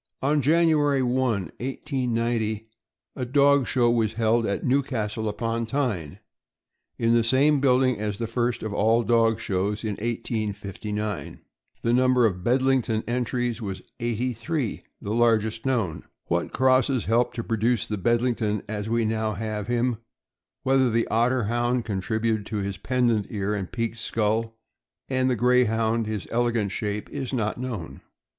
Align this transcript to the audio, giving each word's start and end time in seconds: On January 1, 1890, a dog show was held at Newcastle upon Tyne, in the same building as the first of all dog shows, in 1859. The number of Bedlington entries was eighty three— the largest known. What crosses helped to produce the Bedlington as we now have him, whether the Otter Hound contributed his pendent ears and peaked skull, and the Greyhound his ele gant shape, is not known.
On 0.23 0.41
January 0.41 1.03
1, 1.03 1.13
1890, 1.13 2.65
a 3.15 3.23
dog 3.23 3.67
show 3.67 3.91
was 3.91 4.13
held 4.13 4.47
at 4.47 4.63
Newcastle 4.65 5.29
upon 5.29 5.67
Tyne, 5.67 6.17
in 6.97 7.13
the 7.13 7.23
same 7.23 7.59
building 7.59 7.99
as 7.99 8.17
the 8.17 8.25
first 8.25 8.63
of 8.63 8.73
all 8.73 9.03
dog 9.03 9.39
shows, 9.39 9.83
in 9.83 9.91
1859. 9.97 11.41
The 11.83 11.93
number 11.93 12.25
of 12.25 12.43
Bedlington 12.43 13.03
entries 13.07 13.61
was 13.61 13.83
eighty 13.99 14.33
three— 14.33 14.81
the 15.03 15.13
largest 15.13 15.67
known. 15.67 16.05
What 16.25 16.51
crosses 16.51 17.05
helped 17.05 17.35
to 17.35 17.43
produce 17.43 17.85
the 17.85 17.99
Bedlington 17.99 18.63
as 18.67 18.89
we 18.89 19.05
now 19.05 19.33
have 19.33 19.67
him, 19.67 19.97
whether 20.63 20.89
the 20.89 21.07
Otter 21.09 21.43
Hound 21.43 21.85
contributed 21.85 22.49
his 22.65 22.77
pendent 22.79 23.27
ears 23.29 23.55
and 23.55 23.71
peaked 23.71 23.99
skull, 23.99 24.57
and 25.09 25.29
the 25.29 25.35
Greyhound 25.35 26.07
his 26.07 26.25
ele 26.31 26.49
gant 26.49 26.71
shape, 26.71 27.07
is 27.11 27.31
not 27.31 27.59
known. 27.59 28.01